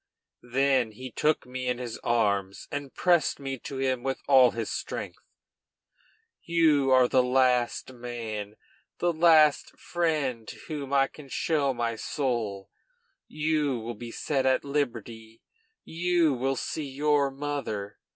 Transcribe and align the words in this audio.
Then 0.53 0.93
he 0.93 1.11
took 1.11 1.45
me 1.45 1.67
in 1.67 1.77
his 1.77 1.99
arms 1.99 2.67
and 2.71 2.91
pressed 2.91 3.39
me 3.39 3.59
to 3.59 3.77
him 3.77 4.01
with 4.01 4.19
all 4.27 4.49
his 4.49 4.71
strength. 4.71 5.19
"You 6.41 6.89
are 6.89 7.07
the 7.07 7.21
last 7.21 7.93
man, 7.93 8.55
the 8.97 9.13
last 9.13 9.77
friend 9.77 10.47
to 10.47 10.55
whom 10.67 10.91
I 10.91 11.05
can 11.05 11.29
show 11.29 11.71
my 11.71 11.95
soul. 11.97 12.71
You 13.27 13.77
will 13.79 13.93
be 13.93 14.09
set 14.09 14.43
at 14.47 14.65
liberty, 14.65 15.43
you 15.83 16.33
will 16.33 16.55
see 16.55 16.89
your 16.89 17.29
mother! 17.29 17.99